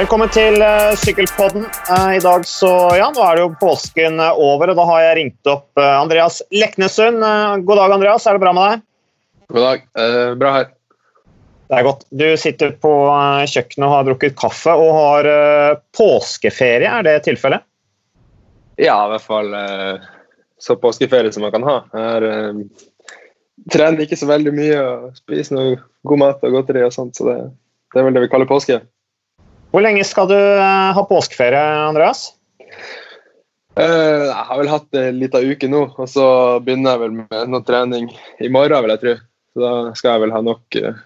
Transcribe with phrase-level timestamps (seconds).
[0.00, 1.66] Velkommen til uh, Sykkelpodden.
[1.90, 5.00] Uh, I dag så, ja, nå er det jo påsken uh, over, og da har
[5.04, 7.20] jeg ringt opp Andreas Leknesund.
[7.68, 8.24] god dag, Andreas.
[8.24, 8.84] Er det bra med deg?
[9.52, 9.82] God dag.
[10.40, 10.70] bra her.
[11.68, 12.06] Det er godt.
[12.16, 12.92] Du sitter på
[13.52, 15.28] kjøkkenet og har drukket kaffe og har
[15.98, 16.88] påskeferie.
[16.88, 17.66] Er det tilfellet?
[18.80, 19.52] Ja, i hvert fall
[20.56, 21.76] så påskeferie som man kan ha.
[21.92, 25.76] Jeg trener ikke så veldig mye og spiser noe
[26.08, 27.36] god mat og godteri og sånt, så det,
[27.92, 28.80] det er vel det vi kaller påske.
[29.70, 32.30] Hvor lenge skal du eh, ha påskeferie, Andreas?
[33.78, 36.24] Uh, jeg har vel hatt en liten uke nå, og så
[36.64, 38.08] begynner jeg vel med noe trening
[38.42, 39.14] i morgen, vil jeg tro.
[39.54, 40.98] Så da skal jeg vel ha nok, eh,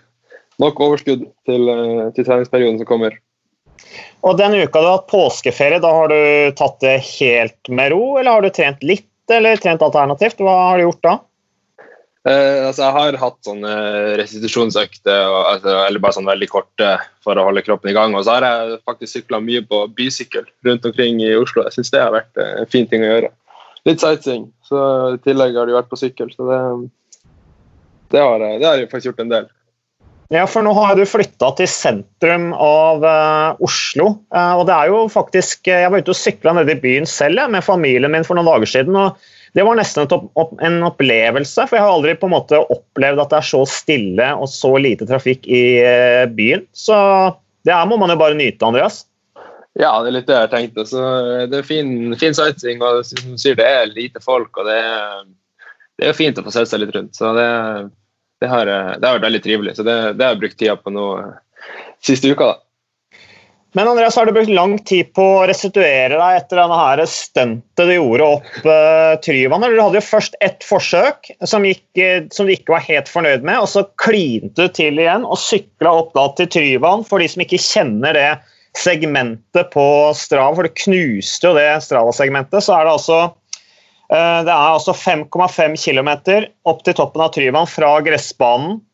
[0.65, 1.71] nok overskudd til,
[2.17, 3.21] til, treningsperioden som kommer.
[4.25, 8.17] Og den uka du har hatt påskeferie, da har du tatt det helt med ro,
[8.17, 10.41] eller har du trent litt, eller trent alternativt?
[10.41, 11.15] Hva har du gjort da?
[12.25, 13.73] Eh, altså jeg har hatt sånne
[14.17, 16.95] restitusjonsøkter, altså, eller bare sånn veldig korte
[17.25, 18.17] for å holde kroppen i gang.
[18.17, 21.67] Og så har jeg faktisk sykla mye på bysykkel rundt omkring i Oslo.
[21.67, 23.33] Jeg syns det har vært en fin ting å gjøre.
[23.85, 24.49] Litt sightseeing.
[24.65, 24.81] Så
[25.19, 26.63] I tillegg har det vært på sykkel, så det,
[28.15, 29.53] det, har, det har jeg faktisk gjort en del.
[30.33, 34.15] Ja, for nå har du flytta til sentrum av uh, Oslo.
[34.33, 37.45] Uh, og det er jo faktisk Jeg var ute og sykla nede i byen selv
[37.53, 38.97] med familien min for noen dager siden.
[38.97, 39.21] og
[39.55, 40.11] det var nesten
[40.67, 44.31] en opplevelse, for jeg har aldri på en måte opplevd at det er så stille
[44.35, 46.65] og så lite trafikk i eh, byen.
[46.75, 46.97] Så
[47.63, 49.05] det her må man jo bare nyte, Andreas.
[49.79, 50.87] Ja, det er litt det jeg tenkte.
[50.91, 51.05] Så
[51.51, 54.51] det er fin, fin sightseeing, og som sier, det er lite folk.
[54.59, 55.23] og det er,
[56.03, 57.15] det er fint å få sett seg litt rundt.
[57.15, 57.49] Så det,
[58.43, 59.77] det, har, det har vært veldig trivelig.
[59.79, 61.33] Så det, det har jeg brukt tida på nå eh,
[62.03, 62.51] siste uka.
[62.51, 62.61] da.
[63.77, 67.91] Men Andreas, har du brukt lang tid på å restituere deg etter denne stuntet du
[67.91, 69.67] gjorde opp uh, Tryvann?
[69.67, 73.43] Du hadde jo først ett forsøk som, gikk, uh, som, du ikke var helt fornøyd
[73.43, 77.03] med, og så klinte du til igjen og sykla opp da til Tryvann.
[77.09, 78.29] For de som ikke kjenner det
[78.79, 84.55] segmentet på Strava, for du knuste jo det Strava-segmentet, så er det altså uh, det
[84.55, 86.15] er altså 5,5 km
[86.71, 88.85] opp til toppen av Tryvann fra gressbanen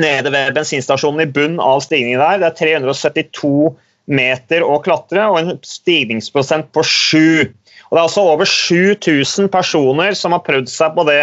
[0.00, 2.40] nede ved bensinstasjonen i bunn av stigningen der.
[2.40, 3.74] Det er 372
[4.10, 7.52] meter å klatre og en stigningsprosent på 7.
[7.88, 11.20] Og det er altså over 7000 personer som har prøvd seg på det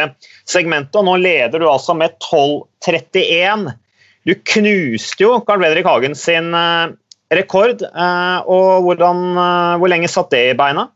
[0.50, 3.72] segmentet, og nå leder du altså med 12,31.
[4.30, 6.94] Du knuste jo Carl Fredrik Hagen sin eh,
[7.34, 7.82] rekord.
[7.82, 10.88] Eh, og hvordan, eh, hvor lenge satt det i beina?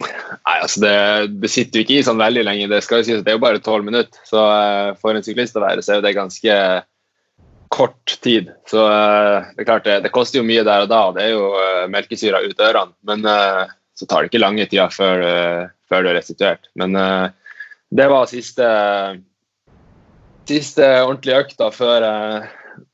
[0.00, 0.94] Nei, altså det,
[1.38, 2.70] det, sitter jo ikke i sånn veldig lenge.
[2.72, 4.18] Det skal jo sies at det er jo bare tolv minutter.
[4.26, 4.40] Så
[5.00, 6.56] for en syklist å være, så er det ganske
[7.74, 8.50] kort tid.
[8.70, 11.26] Så uh, det er klart det, det, koster jo mye der og da, og det
[11.26, 12.94] er jo uh, melkesyra ut ørene.
[13.08, 13.66] Men uh,
[13.98, 15.22] så tar det ikke lange tida før,
[15.86, 16.66] før du er restituert.
[16.74, 16.96] Men
[17.94, 18.66] det var siste,
[20.50, 22.06] siste ordentlige økta før,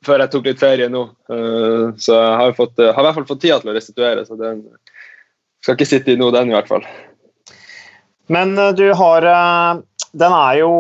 [0.05, 1.07] før, jeg tok litt ferie nå.
[1.25, 4.61] så jeg har, fått, har, i hvert fall fått tida til å restituere, så den
[5.65, 6.85] skal ikke sitte i noe, den i hvert fall.
[8.29, 9.25] Men du har
[10.13, 10.71] Den er jo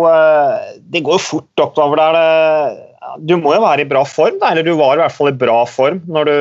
[0.84, 2.20] Det går jo fort oppover der
[3.18, 5.38] du må jo være i bra form, da, eller du var i hvert fall i
[5.40, 6.38] bra form når du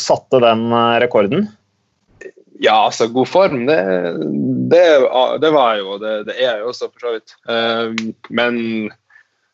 [0.00, 1.48] satte den eh, rekorden?
[2.60, 3.78] Ja, altså god form, det,
[4.72, 4.84] det,
[5.40, 7.36] det var jeg jo, det, det er jeg jo også for så vidt.
[7.48, 8.58] Um, men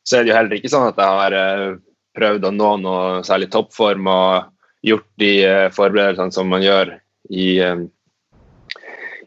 [0.02, 1.76] så er det jo heller ikke sånn at jeg har uh,
[2.18, 4.50] prøvd å nå noe særlig toppform og
[4.86, 5.32] gjort de
[5.74, 6.92] forberedelsene som man gjør
[7.30, 7.48] i,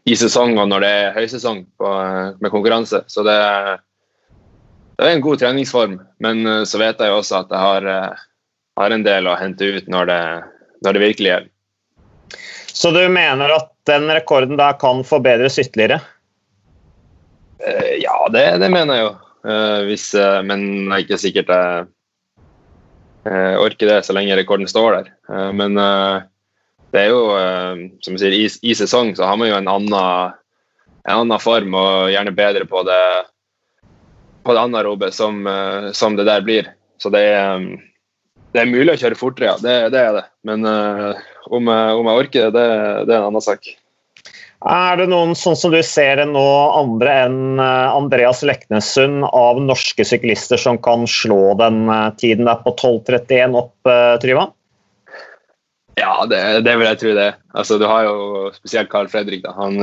[0.08, 1.90] i sesong og når det er høysesong på,
[2.40, 3.02] med konkurranse.
[3.12, 3.74] Så det er
[5.00, 8.24] det er en god treningsform, men eh, så vet jeg også at jeg har, eh,
[8.80, 10.22] har en del å hente ut når det,
[10.84, 11.52] når det virkelig gjelder.
[12.70, 15.98] Så du mener at den rekorden der kan forbedres ytterligere?
[17.60, 19.14] Uh, ja, det, det, mener jeg jo.
[19.88, 20.04] Hvis,
[20.44, 21.50] men det er ikke sikkert
[23.24, 25.08] jeg orker det så lenge rekorden står der.
[25.56, 27.22] men det er jo,
[28.04, 30.36] som du sier, i, i, sesong så har man jo en annen,
[31.08, 33.00] en annen form og gjerne bedre på det
[34.42, 36.72] på det anaerobe som, eh, som det der blir.
[36.98, 37.76] Så det er, um,
[38.52, 39.56] det er mulig å kjøre fortere, ja.
[39.60, 40.24] Det, det er det.
[40.48, 41.12] Men uh,
[41.48, 42.66] om, om, jeg, orker det,
[43.08, 43.70] det, er en annen sak.
[44.68, 46.44] Er det noen sånn som du ser nå,
[46.76, 51.88] andre enn eh, Andreas Leknessund av norske syklister som kan slå den
[52.20, 53.88] tiden der på 12.31 opp,
[54.20, 54.52] Tryvann?
[55.96, 57.30] Ja, det, det, vil jeg tro det.
[57.56, 59.48] Altså, du har jo spesielt Carl Fredrik.
[59.56, 59.80] Han,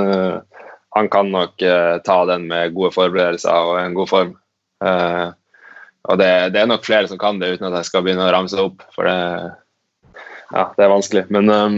[0.94, 1.58] han kan nok
[2.06, 4.38] ta den med gode forberedelser og en god form.
[4.84, 5.34] Uh,
[6.08, 8.32] og det, det, er nok flere som kan det, uten at jeg skal begynne å
[8.34, 8.86] ramse opp.
[8.96, 9.18] For det,
[10.54, 11.26] ja, det er vanskelig.
[11.34, 11.76] Men, um,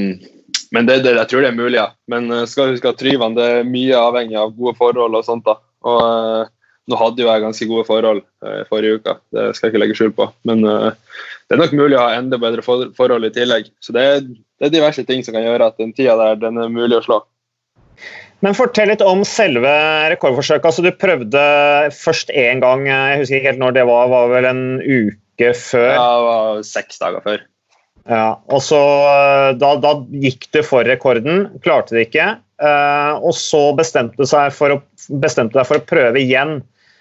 [0.75, 1.89] men det, det, jeg tror det er mulig, ja.
[2.11, 5.47] Men uh, skal huske at Tryvann det er mye avhengig av gode forhold og sånt.
[5.49, 5.57] da.
[5.89, 6.51] Og uh,
[6.89, 9.97] nå hadde jo jeg ganske gode forhold uh, forrige uka, det skal jeg ikke legge
[9.97, 10.29] skjul på.
[10.49, 13.69] Men det er nok mulig å ha enda bedre for forhold i tillegg.
[13.81, 16.61] Så det er, det er, diverse ting som kan gjøre at den tida der den
[16.61, 17.19] er mulig å slå.
[18.45, 19.71] Men fortell litt om selve
[20.13, 20.67] rekordforsøket.
[20.69, 21.45] Altså, du prøvde
[21.95, 25.89] først én gang, jeg husker ikke helt når det var, var vel en uke før?
[25.91, 27.43] Ja, det var seks dager før.
[28.09, 28.79] Ja, og så
[29.59, 29.91] da, da
[30.23, 32.31] gikk du for rekorden, klarte det ikke.
[32.59, 36.59] Uh, og så bestemte du å, deg for å prøve igjen.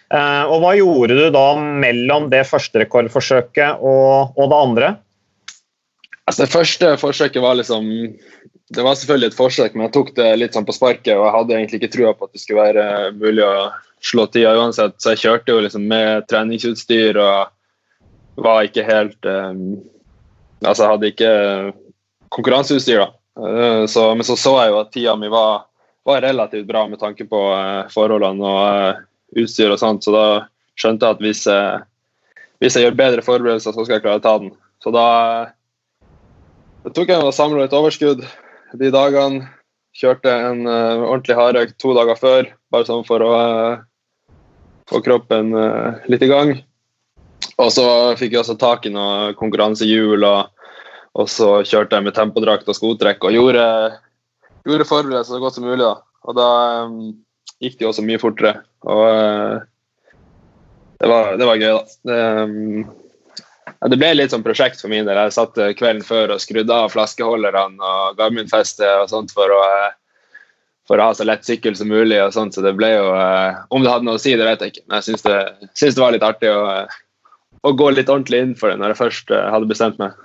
[0.09, 4.91] Uh, og hva gjorde du da mellom det første rekordforsøket og, og, det andre?
[6.29, 7.89] Altså Det første forsøket var liksom
[8.69, 11.15] Det var selvfølgelig et forsøk, men jeg tok det litt sånn på sparket.
[11.17, 13.71] Og jeg hadde egentlig ikke trua på at det skulle være mulig å
[14.05, 17.55] slå tida uansett, så jeg kjørte jo liksom med treningsutstyr og
[18.39, 19.81] var ikke helt um,
[20.59, 21.33] Altså jeg hadde ikke
[22.35, 23.11] konkurranseutstyr, da.
[23.39, 25.69] Uh, så, men så så jeg jo at tida mi var,
[26.07, 29.05] var relativt bra med tanke på uh, forholdene og uh,
[29.39, 30.25] utstyr og sånt, så da
[30.79, 31.45] skjønte jeg at hvis,
[32.63, 34.53] hvis, jeg gjør bedre forberedelser, så skal jeg klare å ta den.
[34.83, 35.07] Så da,
[36.85, 38.23] da tok jeg og samla litt overskudd
[38.77, 39.47] de dagene.
[39.99, 43.33] Kjørte en ordentlig hardøkt to dager før, bare sånn for å
[44.87, 45.51] få kroppen
[46.07, 46.53] litt i gang.
[47.59, 47.87] Og så
[48.21, 50.53] fikk jeg også tak i noe konkurransehjul og
[51.19, 53.65] og så kjørte jeg med tempodrakt og skotrekk og gjorde,
[54.69, 55.83] gjorde forberedelser så godt som mulig.
[55.83, 55.97] Da.
[56.29, 56.51] Og da
[56.87, 57.01] um,
[57.63, 58.61] gikk det jo også mye fortere.
[58.87, 59.59] Og uh,
[61.01, 61.99] det, var, det, var, gøy, da.
[62.07, 63.08] Det, um,
[63.81, 65.19] ja, det, ble litt sånn prosjekt for min del.
[65.27, 70.39] Jeg satt kvelden før og skrudde av flaskeholderne og Garmin-festet og sånt for å, uh,
[70.89, 72.21] for å ha så lett sykkel som mulig.
[72.23, 73.11] og sånt, så det ble jo,
[73.71, 75.39] Om det hadde noe å si, det vet jeg ikke, men jeg syns det,
[75.69, 76.63] det, var litt artig å,
[77.63, 80.17] å, gå litt ordentlig inn for det når jeg først hadde bestemt meg.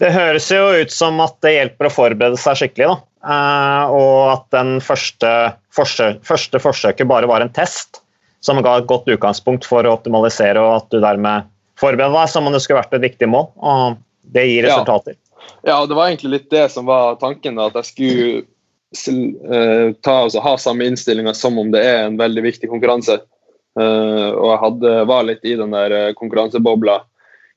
[0.00, 2.88] Det høres jo ut som at det hjelper å forberede seg skikkelig.
[2.90, 3.00] Da.
[3.22, 5.30] Eh, og at den første,
[5.74, 8.00] forsøk, første, forsøket bare var en test
[8.42, 11.46] som ga et godt utgangspunkt for å optimalisere, og at du dermed
[11.82, 13.50] forbereder deg som om det skulle vært et viktig mål.
[13.58, 14.00] Og
[14.32, 15.18] det gir resultater.
[15.18, 17.58] Ja, ja og det var egentlig litt det som var tanken.
[17.58, 22.18] Da, at jeg skulle uh, ta, altså, ha samme innstillinga som om det er en
[22.20, 23.20] veldig viktig konkurranse.
[23.78, 27.00] Uh, og jeg hadde, var litt i den der konkurransebobla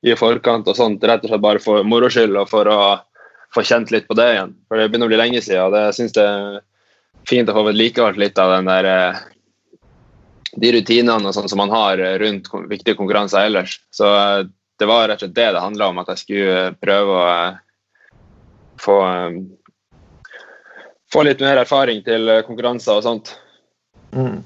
[0.06, 2.80] i forkant og sånt, rett og slett bare for moro skyld og for å
[3.54, 4.52] få kjent litt på det igjen.
[4.68, 6.60] For det begynner å bli lenge siden, og det syns det er
[7.26, 9.22] fint å få vedlikeholdt litt av den der eh,
[10.52, 13.78] de rutinene og sånn som man har rundt viktige konkurranser ellers.
[13.94, 14.46] Så eh,
[14.78, 17.62] det var rett og slett det det handla om, at jeg skulle prøve å eh,
[18.82, 18.98] få
[21.12, 23.30] få litt mer erfaring til konkurranser og sånt.
[24.10, 24.42] Mm.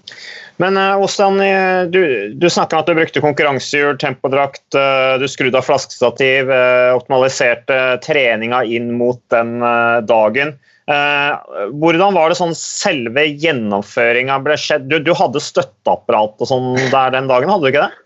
[0.60, 5.64] Men Åstan, uh, du, du snakka om at du brukte konkurransehjul, tempodrakt, du skrudde av
[5.64, 6.52] flaskestativ,
[6.94, 9.56] optimaliserte treninga inn mot den
[10.04, 10.52] dagen.
[10.90, 14.88] Hvordan var det sånn selve gjennomføringa ble skjedd?
[14.90, 18.04] Du, du hadde støtteapparat og sånn der den dagen, hadde du ikke det?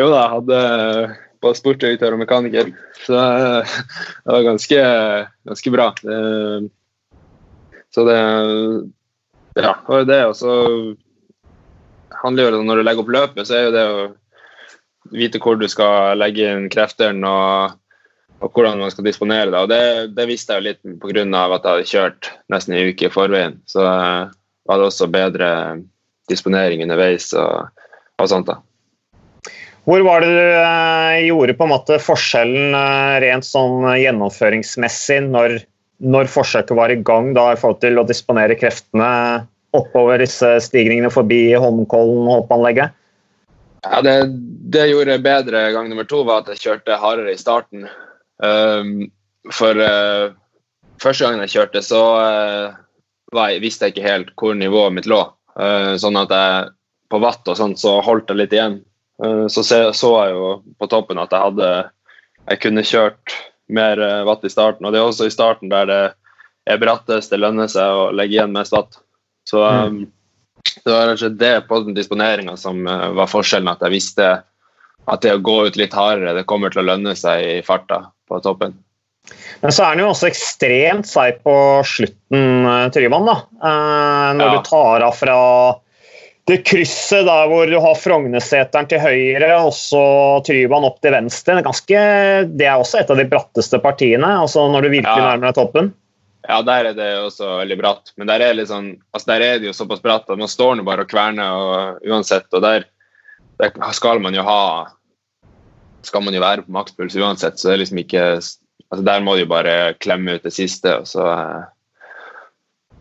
[0.00, 0.60] Jo da, jeg hadde
[1.42, 2.70] både sportsdirektør og mekaniker,
[3.02, 4.82] så det var ganske,
[5.50, 5.90] ganske bra.
[7.92, 8.18] Så det
[9.60, 10.52] Ja, og det også
[12.22, 14.02] handler jo om Når du legger opp løpet, så er jo det å
[15.12, 17.74] vite hvor du skal legge inn kreftene og,
[18.42, 19.60] og hvordan man skal disponere det.
[19.60, 19.84] Og det,
[20.16, 21.22] det visste jeg jo litt pga.
[21.22, 23.56] at jeg hadde kjørt nesten en uke i forveien.
[23.70, 24.30] Så uh,
[24.66, 25.48] var det også bedre
[26.30, 27.70] disponering underveis og,
[28.18, 28.50] og sånt.
[28.50, 28.58] da.
[29.86, 35.60] Hvor var det du uh, gjorde på en måte forskjellen uh, rent sånn gjennomføringsmessig når,
[36.02, 39.12] når forsøket var i gang, da, i forhold til å disponere kreftene
[39.72, 42.94] oppover disse stigningene forbi Holmenkollen hoppanlegget?
[43.82, 44.14] Ja, det,
[44.70, 47.88] det jeg gjorde bedre gang nummer to, var at jeg kjørte hardere i starten.
[48.42, 49.10] Um,
[49.54, 50.34] for uh,
[51.02, 52.78] første gangen jeg kjørte, så uh,
[53.32, 55.22] jeg, visste jeg ikke helt hvor nivået mitt lå.
[55.54, 56.72] Uh, sånn at jeg
[57.12, 58.80] på vatt og sånt så holdt jeg litt igjen.
[59.52, 60.46] så så jeg jo
[60.80, 61.66] på toppen at jeg hadde
[62.48, 63.34] Jeg kunne kjørt
[63.68, 64.86] mer vatt i starten.
[64.86, 66.00] Og det er også i starten der det
[66.66, 68.96] er brattest, det lønner seg å legge igjen mest vatt.
[69.44, 70.00] Så mm.
[70.00, 73.68] um, det var rett og slett det på den disponeringa som var forskjellen.
[73.68, 74.30] At jeg visste
[75.04, 78.06] at det å gå ut litt hardere, det kommer til å lønne seg i farta
[78.32, 78.74] på toppen.
[79.62, 81.54] Men så er han jo også ekstremt seig på
[81.86, 83.28] slutten, uh, Tryvann.
[83.28, 83.38] da.
[83.62, 84.52] Uh, når ja.
[84.56, 85.38] du tar av fra
[86.50, 90.02] det krysset der hvor du har Frogneseteren til høyre og så
[90.46, 91.60] Tryvann opp til venstre.
[91.62, 92.04] Ganske,
[92.50, 95.28] det er også et av de bratteste partiene, altså når du virkelig ja.
[95.30, 95.92] nærmer deg toppen.
[96.48, 98.10] Ja, der er det også veldig bratt.
[98.18, 100.86] Men der er, sånn, altså der er det jo såpass bratt at man står nå
[100.86, 102.48] bare og kverner og, uansett.
[102.50, 102.88] Og der,
[103.62, 104.62] der, skal man jo ha
[106.06, 108.24] Skal man jo være på makspuls uansett, så det er liksom ikke
[108.92, 111.26] altså Der må du bare klemme ut det siste, og så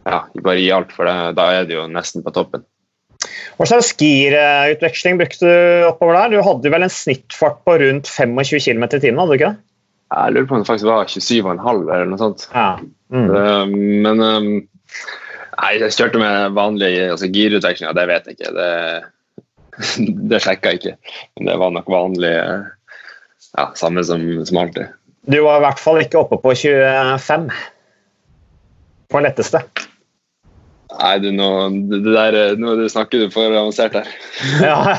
[0.05, 1.15] ja, bare gi alt, for det.
[1.38, 2.63] Da er det jo nesten på toppen.
[3.60, 6.34] Hva slags girutveksling brukte du oppover der?
[6.34, 9.22] Du hadde vel en snittfart på rundt 25 km i timen?
[9.22, 9.62] hadde du ikke det?
[10.12, 12.48] Jeg lurer på om det faktisk var 27,5 eller noe sånt.
[12.51, 12.72] Ja.
[13.13, 13.29] Mm.
[13.29, 14.50] Um, men um,
[15.62, 18.51] nei, jeg kjørte med vanlig altså, girutveksling, det vet jeg ikke.
[18.58, 18.72] Det,
[20.34, 20.96] det sjekka jeg ikke.
[21.38, 22.34] Men det var nok vanlig
[23.58, 24.91] ja, samme som, som alltid.
[25.27, 27.50] Du var i hvert fall ikke oppe på 25
[29.12, 29.62] på letteste.
[30.91, 31.48] Nei, du, nå,
[31.88, 34.10] det der, nå snakker du for avansert her.
[34.70, 34.98] ja,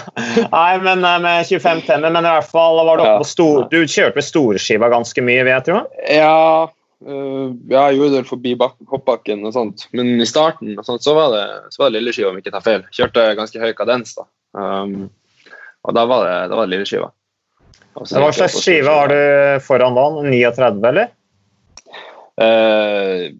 [0.48, 3.66] nei, men eh, med 25 tenner, men i hvert fall var du oppe på stor,
[3.72, 5.76] Du kjørte med storskiva ganske mye, vet du?
[6.08, 6.68] Ja,
[7.04, 9.86] uh, jeg gjorde det forbi hoppbakken og sånt.
[9.92, 11.44] Men i starten sånt, så var det,
[11.74, 12.86] så var det lilleskiva, om ikke tar feil.
[12.94, 14.28] Kjørte ganske høy kadens, da.
[14.56, 15.10] Um,
[15.82, 17.12] og da var det, da var det lilleskiva.
[17.94, 20.06] Hva slags skive har du foran da?
[20.24, 21.10] 39, eller?
[22.40, 23.32] Uh,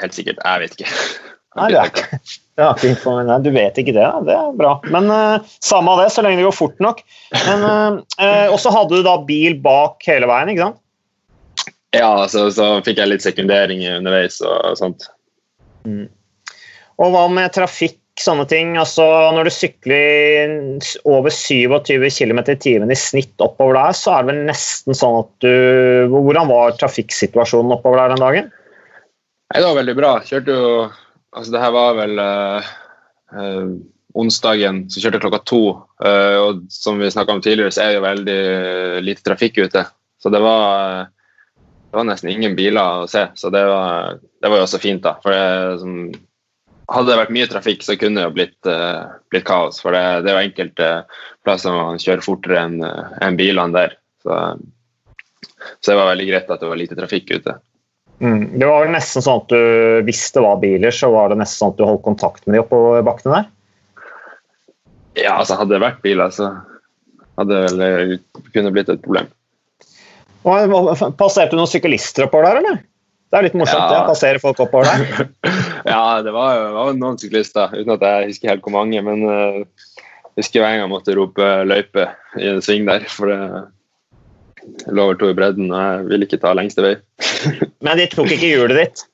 [0.00, 0.42] helt sikkert.
[0.44, 0.90] Jeg vet ikke.
[1.56, 2.18] Nei, det er ikke,
[2.58, 4.08] det er ikke Nei, du vet ikke det.
[4.28, 4.74] Det er bra.
[4.92, 7.00] Men uh, samme av det, så lenge det går fort nok.
[7.46, 10.82] Men uh, Og så hadde du da bil bak hele veien, ikke sant?
[11.96, 15.06] Ja, så, så fikk jeg litt sekundering underveis og sånt.
[15.88, 16.10] Mm.
[17.00, 18.74] Og hva med trafikk, sånne ting?
[18.80, 19.04] Altså,
[19.36, 20.54] når du sykler
[21.08, 25.18] over 27 km i timen i snitt oppover der, så er det vel nesten sånn
[25.24, 28.54] at du Hvordan var trafikksituasjonen oppover der den dagen?
[29.52, 30.14] Nei, Det var veldig bra.
[30.26, 30.70] Kjørte jo
[31.36, 32.68] Altså, det her var vel øh,
[33.36, 33.72] øh,
[34.16, 35.62] onsdagen, så kjørte klokka to.
[36.00, 39.82] Øh, og som vi snakka om tidligere, så er det jo veldig lite trafikk ute.
[40.22, 41.10] Så det var,
[41.60, 43.26] det var nesten ingen biler å se.
[43.36, 45.18] Så det var, det var jo også fint, da.
[45.20, 45.98] For det, som,
[46.92, 48.68] hadde det vært mye trafikk, så kunne det jo blitt,
[49.32, 49.80] blitt kaos.
[49.82, 50.90] For det, det, er jo enkelte
[51.46, 53.96] plasser man kjører fortere enn en bilene der.
[54.22, 54.36] Så,
[55.80, 57.56] så det var veldig greit at det var lite trafikk ute.
[58.22, 58.56] Mm.
[58.58, 59.60] Det var vel nesten sånn at du,
[60.06, 62.62] Hvis det var biler, så var det nesten sånn at du holdt kontakt med de
[62.62, 63.50] oppå bakkene der?
[65.16, 66.52] Ja, altså hadde det vært biler, så
[67.40, 68.14] hadde det vel
[68.54, 69.28] kunne blitt et problem.
[70.46, 72.82] Passerte du noen syklister oppover der, eller?
[73.26, 73.92] Det er litt morsomt ja.
[73.92, 75.30] det, passere folk oppover der.
[75.92, 79.02] ja, det var jo noen syklister, uten at jeg husker helt hvor mange.
[79.02, 79.64] Men uh,
[80.36, 82.06] jeg husker hver gang jeg måtte rope løype
[82.38, 83.08] i en sving der.
[83.10, 83.40] For det,
[84.90, 86.94] lå over to i bredden, og jeg ville ikke ta lengste vei.
[87.86, 89.04] Men de tok ikke hjulet ditt?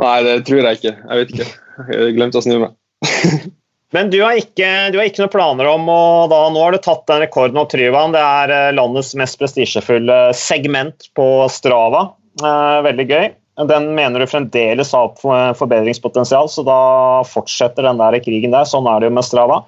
[0.00, 0.94] Nei, det tror jeg ikke.
[0.96, 1.48] Jeg vet ikke.
[1.90, 2.76] Jeg glemte å snu meg.
[3.94, 6.78] Men du har, ikke, du har ikke noen planer om å da, Nå har du
[6.82, 8.14] tatt den rekorden av Tryvann.
[8.14, 12.04] Det er eh, landets mest prestisjefulle segment på Strava.
[12.38, 13.28] Eh, veldig gøy.
[13.68, 15.10] Den mener du fremdeles har
[15.58, 16.80] forbedringspotensial, så da
[17.28, 18.68] fortsetter den der krigen der.
[18.68, 19.58] Sånn er det jo med Strava.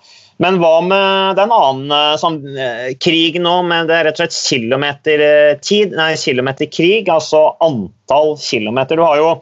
[0.40, 2.38] Men hva med den annen sånn,
[3.04, 5.92] krig nå, med det er rett og slett kilometertid?
[5.98, 8.96] Nei, kilometerkrig, altså antall kilometer.
[8.96, 9.32] Du har jo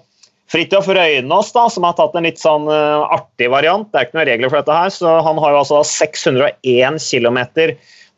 [0.50, 3.87] Fridtjof Røynås, da, som har tatt en litt sånn artig variant.
[3.93, 7.39] Det er ikke noen regler for dette her, så han har jo altså 601 km,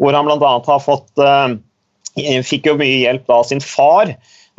[0.00, 0.54] hvor han bl.a.
[0.70, 1.26] har fått
[2.44, 4.10] Fikk jo mye hjelp av sin far.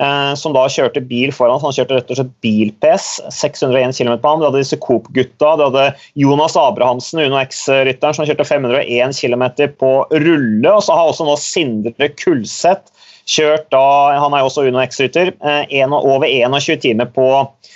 [0.02, 1.60] Eh, som da kjørte bil foran.
[1.62, 3.08] Så han kjørte rett og slett bil-PS.
[3.34, 4.42] 601 km på ham.
[4.42, 5.54] Du hadde disse Coop-gutta.
[5.60, 5.86] Du hadde
[6.20, 9.46] Jonas Abrahamsen, Uno X-rytteren, som kjørte 501 km
[9.78, 10.72] på rulle.
[10.72, 12.90] Og så har også nå Sindre Kulseth
[13.24, 15.34] kjørt da Han er jo også Uno X-rytter.
[15.46, 17.28] Eh, over 21 timer på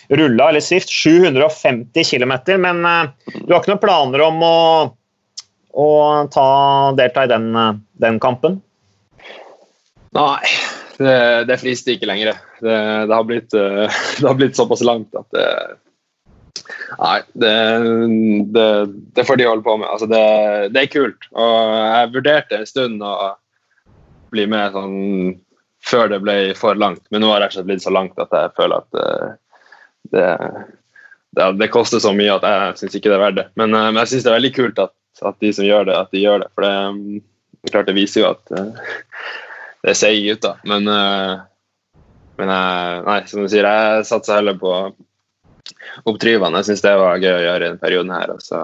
[0.10, 0.90] rulla eller Swift.
[0.90, 2.34] 750 km.
[2.66, 4.58] Men eh, du har ikke noen planer om å,
[5.78, 5.92] å
[6.34, 6.50] ta,
[6.98, 7.54] delta i den,
[8.02, 8.58] den kampen?
[10.18, 10.40] Nei,
[10.98, 11.18] det,
[11.50, 12.40] det frister ikke lenger.
[12.60, 12.78] Det,
[13.08, 15.50] det, har blitt, eh, det, har blitt, såpass langt at det
[16.98, 19.88] Nei, det, får de holde på med.
[19.88, 21.28] Altså det, er kult.
[21.32, 23.14] Og jeg vurderte en stund å
[24.34, 24.98] bli med sånn
[25.88, 28.82] før det ble for langt, men nå har det blitt så langt at jeg føler
[28.82, 29.30] at eh,
[30.12, 30.28] det,
[31.38, 33.48] det, det koster så mye at jeg syns ikke det er verdt det.
[33.60, 35.96] Men, eh, men jeg syns det er veldig kult at, at, de som gjør det,
[36.02, 36.50] at de gjør det.
[36.58, 37.22] For det,
[37.72, 38.58] klart det viser jo at
[39.88, 40.54] det er ut, da.
[40.68, 41.40] Men, uh,
[42.38, 44.74] men uh, nei, som du sier, jeg satser heller på
[46.08, 46.60] oppdrivene.
[46.60, 48.36] Jeg syns det var gøy å gjøre i denne perioden her.
[48.36, 48.62] Og så,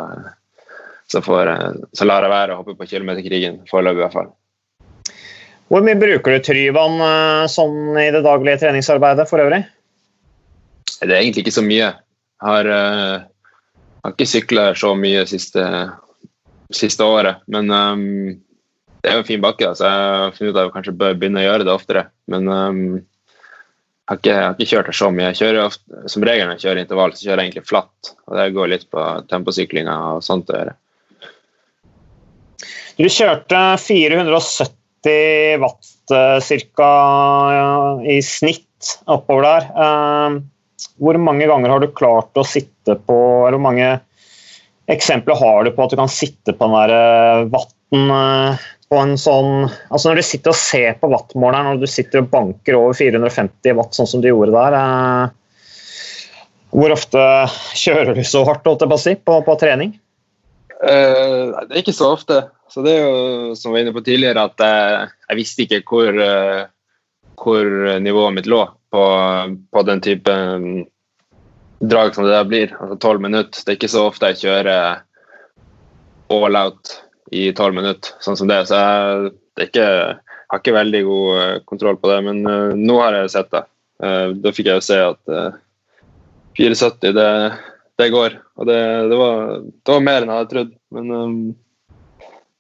[1.10, 1.52] så, får,
[1.96, 4.32] så lar jeg være å hoppe på kilometerkrigen foreløpig, i hvert fall.
[5.72, 9.64] Hvor mye bruker du Tryvann eh, sånn i det daglige treningsarbeidet for øvrig?
[11.00, 11.88] Det er egentlig ikke så mye.
[12.44, 13.24] Jeg har, uh,
[14.04, 15.64] har ikke sykla så mye siste,
[16.76, 17.42] siste året.
[17.52, 18.04] Men um,
[19.04, 21.18] det er jo en fin bakke, så jeg har funnet ut at jeg kanskje bør
[21.20, 22.06] begynne å gjøre det oftere.
[22.32, 25.26] Men um, jeg, har ikke, jeg, har ikke, kjørt det så mye.
[25.32, 28.14] Jeg kjører ofte, som regel når jeg kjører intervall, så kjører jeg egentlig flatt.
[28.30, 30.78] Og det går litt på temposyklinga og sånt å gjøre.
[32.96, 36.92] Du kjørte 470 watt ca.
[38.08, 39.70] i snitt oppover der.
[39.84, 40.40] Ehm,
[41.04, 43.18] hvor mange ganger har du klart å sitte på
[43.48, 43.90] Eller hvor mange
[44.92, 48.12] eksempler har du på at du kan sitte på den der vatten
[48.90, 52.30] på en sånn Altså når du sitter og ser på wattmåleren og du sitter og
[52.34, 55.34] banker over 450 watt, sånn som du gjorde der
[56.74, 57.26] Hvor ofte
[57.80, 59.96] kjører du så hardt holdt jeg på, å si, på, på trening?
[60.84, 62.42] Uh, det er ikke så ofte.
[62.68, 65.80] Så det er jo som vi var inne på tidligere, at jeg, jeg visste ikke
[65.88, 66.66] hvor, uh,
[67.40, 67.70] hvor
[68.04, 69.04] nivået mitt lå på,
[69.72, 70.36] på, den type
[71.80, 72.76] drag som det der blir.
[72.82, 73.62] Altså tolv minutter.
[73.62, 75.04] Det er ikke så ofte jeg kjører
[76.34, 76.98] all out
[77.34, 78.62] i tolv minutter, sånn som det.
[78.70, 79.90] Så jeg, det ikke,
[80.54, 82.42] har ikke veldig god uh, kontroll på det, men
[82.80, 83.66] nå har jeg sett det.
[84.44, 85.36] da fikk jeg jo se at
[86.58, 87.30] 74, det
[87.98, 88.40] det går.
[88.58, 90.74] Og det, det, var, det, var, mer enn jeg hadde trodd.
[90.94, 91.38] Men um,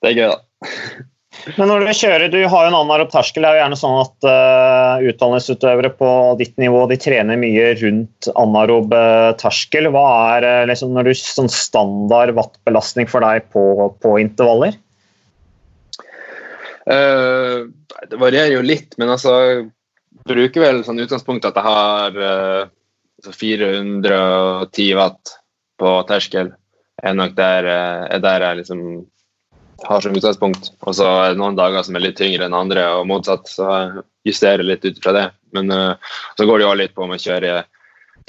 [0.03, 0.69] det er gøy, da.
[1.57, 3.43] Men når du kjører, du har jo en annen terskel.
[3.43, 6.09] Det er jo gjerne sånn at uh, utdannelsesutøvere på
[6.39, 9.89] ditt nivå de trener mye rundt anarob uh, terskel.
[9.93, 10.05] Hva
[10.37, 13.65] er uh, liksom, når du, sånn standard wattbelastning for deg på,
[14.03, 14.77] på intervaller?
[16.87, 17.69] Uh,
[18.11, 19.35] det varierer jo litt, men altså
[20.27, 22.67] bruker vel sånn utgangspunkt at jeg har
[23.27, 25.37] 410 watt
[25.79, 26.53] på terskel
[27.03, 28.81] er nok der, eh, er der jeg liksom
[29.83, 30.71] har som utgangspunkt.
[30.85, 33.49] Og så er det noen dager som er litt tyngre enn andre, og motsatt.
[33.49, 35.25] Så jeg justerer litt ut fra det.
[35.55, 37.67] Men uh, så går det jo litt på om jeg kjører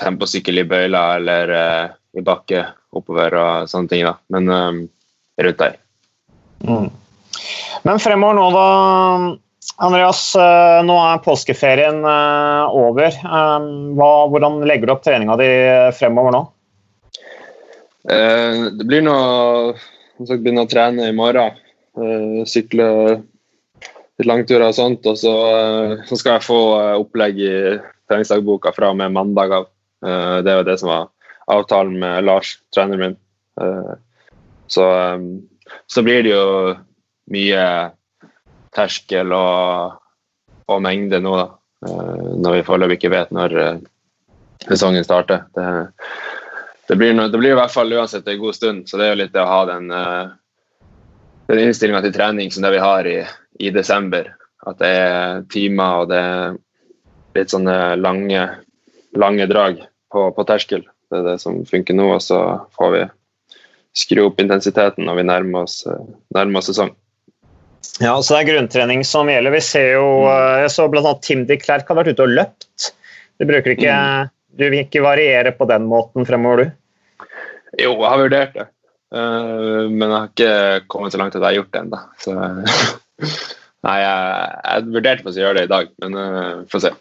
[0.00, 4.04] temposykkel i bøyler eller uh, i bakke oppover og sånne ting.
[4.06, 4.16] da.
[4.32, 4.82] Men um,
[5.40, 5.78] rundt der.
[6.64, 6.90] Mm.
[7.84, 8.66] Men fremover nå, da,
[9.82, 13.10] Andreas, eh, nå er påskeferien eh, over.
[13.10, 15.48] Eh, hva, hvordan legger du opp treninga di
[15.98, 16.44] fremover nå?
[18.04, 19.72] Det blir noe
[20.21, 21.59] sagt, begynne å trene i morgen.
[22.50, 25.06] Sykle litt langturer og sånt.
[25.11, 25.35] Og så,
[26.09, 26.61] så, skal jeg få
[27.00, 27.54] opplegg i
[28.11, 29.68] treningsdagboka fra og med mandag av.
[30.04, 31.11] Det er jo det som var
[31.54, 33.18] avtalen med Lars, treneren min.
[34.66, 34.87] Så,
[35.87, 36.47] så blir det jo
[37.33, 37.64] mye
[38.75, 39.99] terskel og,
[40.68, 41.48] og mengde nå, da.
[41.85, 43.83] Eh, når vi foreløpig ikke vet når eh,
[44.64, 45.44] sesongen starter.
[45.57, 45.66] Det,
[46.88, 49.14] det, blir noe, det, blir i hvert fall uansett en god stund, så det er
[49.14, 50.88] jo litt det å ha den, eh,
[51.51, 53.18] den innstillinga til trening som det vi har i,
[53.61, 54.33] i, desember.
[54.64, 56.57] At det er timer og det er
[57.37, 58.49] litt sånne lange,
[59.16, 60.85] lange drag på, på terskel.
[61.11, 62.40] Det er det som funker nå, og så
[62.77, 63.05] får vi
[63.94, 65.83] skru opp intensiteten når vi nærmer oss,
[66.35, 66.94] nærmer oss sesong.
[68.03, 69.55] Ja, så det er grunntrening som gjelder.
[69.55, 70.31] Vi ser jo, mm.
[70.33, 71.12] eh, jeg så bl.a.
[71.23, 72.90] Tim de Klerk har vært ute og løpt.
[73.38, 74.33] De bruker ikke, mm.
[74.58, 77.26] Du vil ikke variere på den måten fremover, du?
[77.80, 78.68] Jo, jeg har vurdert det.
[79.14, 80.54] Uh, men jeg har ikke
[80.90, 82.02] kommet så langt at jeg har gjort det ennå.
[83.84, 86.94] Nei, jeg, jeg vurderte faktisk å gjøre det i dag, men uh, får se.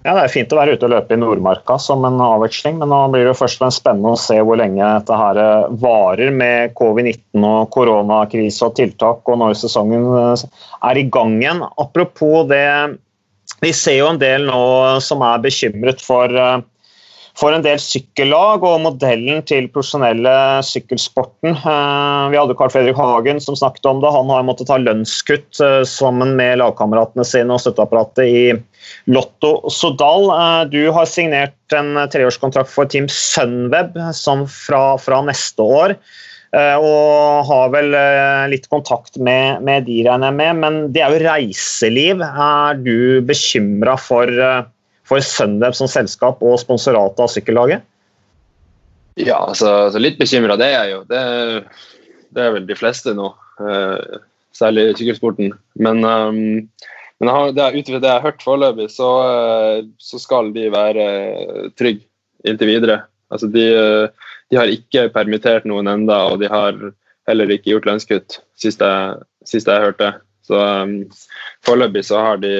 [0.00, 2.88] Ja, Det er fint å være ute og løpe i Nordmarka som en avveksling, men
[2.88, 5.66] nå blir det jo først og fremst spennende å se hvor lenge dette her eh,
[5.82, 10.46] varer med covid-19 og koronakrise og tiltak, og når sesongen eh,
[10.88, 11.60] er i gang igjen.
[11.84, 12.64] Apropos det,
[13.60, 14.60] vi ser jo en del nå
[15.04, 16.60] som er bekymret for eh,
[17.38, 20.32] for en del sykkellag og modellen til profesjonelle
[20.66, 21.54] sykkelsporten.
[21.54, 24.10] Vi hadde Carl Fredrik Hagen som snakket om det.
[24.12, 28.42] Han har måttet ta lønnskutt sammen med lagkameratene sine og støtteapparatet i
[29.10, 33.96] Lotto Sodal, eh, du har signert en treårskontrakt for Team Sunweb
[34.50, 35.96] fra, fra, neste år.
[36.50, 40.60] Eh, og har vel eh, litt kontakt med, med de, regner jeg med.
[40.64, 42.24] Men det er jo reiseliv.
[42.26, 44.32] Er du bekymra for,
[45.08, 47.86] for Sunweb som selskap og sponsoratet av sykkellaget?
[49.20, 51.04] Ja, altså, altså litt bekymra det er jeg jo.
[51.10, 51.22] Det,
[52.30, 53.32] det, er vel de fleste nå.
[54.56, 55.52] Særlig i sykkelsporten.
[55.82, 56.70] Men um,
[57.20, 61.04] men ut det, det jeg har hørt foreløpig, så, eh, så, skal de være
[61.76, 62.06] trygge
[62.48, 63.02] inntil videre.
[63.28, 63.66] Altså de,
[64.50, 66.78] de, har ikke permittert noen enda, og de har
[67.30, 70.12] heller ikke gjort lønnskutt, sist jeg, sist jeg hørte.
[70.46, 70.96] Så um,
[71.66, 72.52] foreløpig så har de,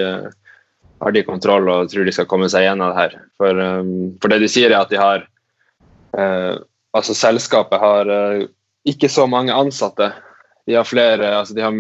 [1.03, 3.19] har de, kontroll og tror de skal komme seg gjennom det her.
[3.41, 5.27] For, um, for det de sier, er at de har
[6.19, 6.57] uh,
[6.91, 8.49] Altså selskapet har uh,
[8.83, 10.09] ikke så mange ansatte.
[10.67, 11.77] De har flere altså de har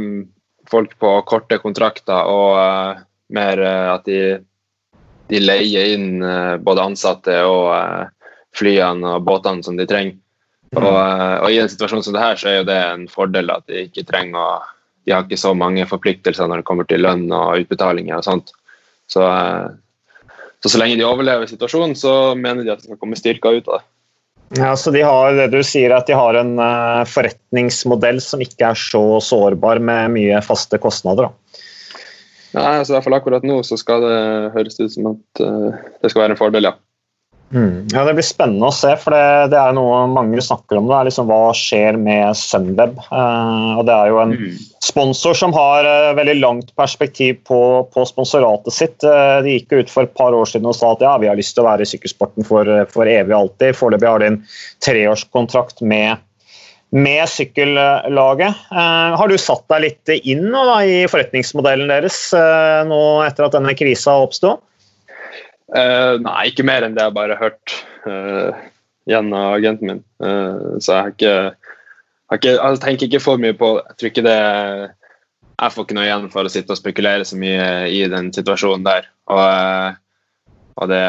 [0.70, 3.00] folk på korte kontrakter og uh,
[3.34, 4.38] mer at de,
[5.30, 6.22] de, leier inn
[6.62, 8.06] både ansatte og
[8.56, 10.18] flyene og båtene som de trenger.
[10.70, 10.84] Mm.
[10.84, 13.64] Og, og, I en situasjon som det her, så er jo det en fordel at
[13.70, 14.50] de ikke trenger å
[15.08, 18.50] De har ikke så mange forpliktelser når det kommer til lønn og utbetalinger og sånt.
[19.08, 19.24] Så,
[20.60, 23.70] så, så lenge de overlever situasjonen, så mener de at de skal komme styrka ut
[23.70, 23.86] av det.
[24.60, 28.72] Ja, så de har det du sier at de har en uh, forretningsmodell som ikke
[28.72, 31.30] er så sårbar med mye faste kostnader?
[31.30, 31.58] da.
[32.58, 34.16] Nei, altså i hvert fall akkurat nå så skal det
[34.56, 36.74] høres ut som at uh, det skal være en fordel, ja.
[37.50, 37.88] Mm.
[37.92, 40.86] Ja, Det blir spennende å se, for det, det, er noe mange snakker om.
[40.86, 43.00] det er liksom Hva skjer med Sunweb?
[43.10, 44.60] Eh, og Det er jo en mm.
[44.86, 47.60] sponsor som har eh, veldig langt perspektiv på,
[47.90, 48.98] på, sponsoratet sitt.
[49.02, 51.30] Eh, de gikk jo ut for et par år siden og sa at ja, vi
[51.30, 53.78] har lyst til å være i sykkelsporten for, for evig og alltid.
[53.80, 54.40] Foreløpig har de en
[54.86, 56.22] treårskontrakt med,
[56.94, 58.64] med sykkellaget.
[58.70, 63.50] Eh, har du satt deg litt inn nå, da, i forretningsmodellen deres eh, nå etter
[63.50, 64.60] at denne krisa oppsto?
[65.70, 68.62] Uh, nei, ikke mer enn det jeg bare har hørt uh,
[69.10, 70.00] gjennom agenten min.
[70.18, 71.34] Uh, så jeg har ikke,
[72.32, 75.96] har ikke Jeg tenker ikke for mye på Jeg tror ikke det Jeg får ikke
[75.98, 79.06] noe igjen for å sitte og spekulere så mye i den situasjonen der.
[79.30, 80.00] Og,
[80.76, 81.04] og det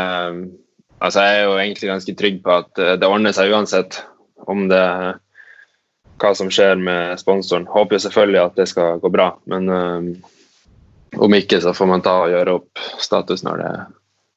[1.01, 4.03] Altså, jeg er jo egentlig ganske trygg på at det ordner seg uansett
[4.45, 4.83] om det
[6.21, 7.65] hva som skjer med sponsoren.
[7.65, 9.65] Håper jo selvfølgelig at det skal gå bra, men
[11.17, 13.71] om ikke så får man ta og gjøre opp status når det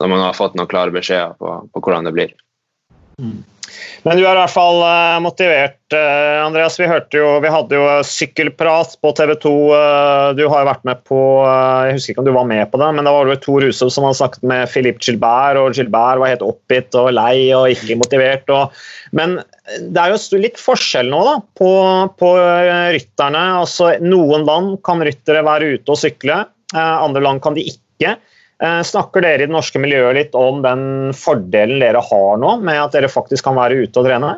[0.03, 2.33] når man har fått noen klare beskjeder på, på hvordan det blir.
[3.21, 3.43] Mm.
[4.05, 6.77] Men du er i hvert fall uh, motivert, uh, Andreas.
[6.81, 9.53] Vi jo, vi hadde jo sykkelprat på TV 2.
[9.71, 12.65] Uh, eh, du har jo vært med på Jeg husker ikke om du var med
[12.71, 15.79] på det, men det var vel Tor Husov som hadde snakket med Philippe Gilbert, og
[15.79, 18.53] Gilbert var helt oppgitt og lei og ikke motivert.
[18.53, 18.77] Og,
[19.17, 19.39] men
[19.81, 21.73] det er jo litt forskjell nå da, på,
[22.21, 22.35] på
[22.95, 23.45] rytterne.
[23.63, 26.43] Altså, noen land kan ryttere være ute og sykle,
[26.75, 28.17] andre land kan de ikke.
[28.65, 32.81] Eh, snakker dere i det norske miljøet litt om den fordelen dere har nå, med
[32.81, 34.35] at dere faktisk kan være ute og trene?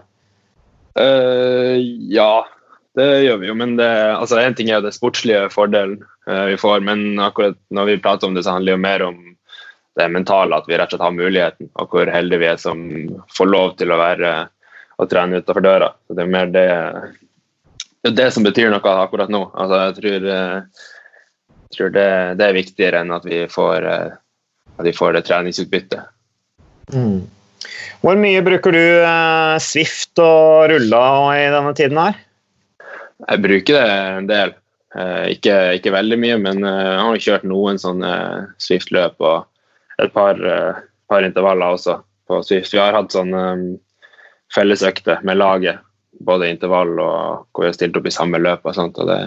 [0.97, 1.77] Uh,
[2.11, 2.47] ja,
[2.97, 3.57] det gjør vi jo.
[3.61, 7.93] Men det, altså, ting er jo det sportslige fordelen uh, vi får, men akkurat når
[7.93, 9.23] vi prater om det, så handler det jo mer om
[9.97, 12.83] det mentale, at vi rett og slett har muligheten, og hvor heldige vi er som
[13.37, 14.35] får lov til å være
[14.97, 15.93] og trene utenfor døra.
[16.09, 16.67] Så det er mer det,
[18.01, 19.45] det, er det som betyr noe akkurat nå.
[19.53, 20.85] Altså, jeg tror uh,
[21.67, 24.13] jeg tror det, det, er viktigere enn at vi får, eh,
[24.77, 26.13] at vi får det treningsutbyttet.
[26.95, 27.25] Mm.
[28.05, 31.03] Hvor mye bruker du eh, Swift og rulla
[31.35, 32.23] i denne tiden her?
[33.27, 34.55] Jeg bruker det en del.
[34.97, 38.13] Eh, ikke, ikke, veldig mye, men eh, jeg har kjørt noen sånne
[38.63, 40.79] Swift-løp og et par, eh,
[41.11, 41.99] par, intervaller også
[42.29, 42.73] på Swift.
[42.73, 43.67] Vi har hatt sånne um,
[44.55, 45.83] fellesøkter med laget,
[46.25, 49.19] både intervall og hvor vi har stilt opp i samme løp og sånt, og det,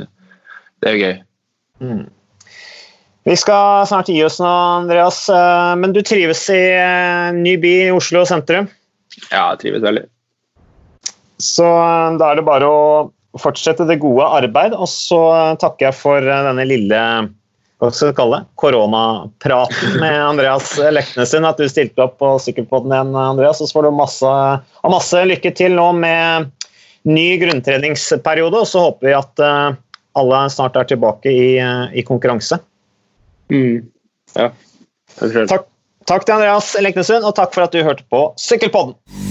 [0.82, 1.20] det er gøy.
[1.86, 2.08] Mm.
[3.30, 5.28] Vi skal snart gi oss nå, Andreas.
[5.30, 8.66] Eh, men du trives i eh, ny by i Oslo sentrum?
[9.30, 10.02] Ja, jeg trives veldig.
[11.38, 12.80] Så eh, da er det bare å
[13.38, 15.20] fortsette det gode arbeid, og så
[15.62, 17.02] takker jeg for denne lille
[17.80, 21.46] hva skal vi kalle det, koronapraten med Andreas Leknesen.
[21.46, 23.62] At du stilte opp på Sykkelpodden igjen, Andreas.
[23.62, 24.32] Og så får du masse,
[24.90, 26.50] masse lykke til nå med
[27.06, 29.46] ny grunntreningsperiode, og så håper vi at
[30.18, 31.46] alle snart er tilbake i,
[31.94, 32.58] i konkurranse.
[33.50, 33.90] Mm.
[34.36, 34.52] Ja.
[35.20, 35.66] Takk,
[36.06, 39.29] takk, til Andreas Leknesund, og takk for at du hørte på Sykkelpodden.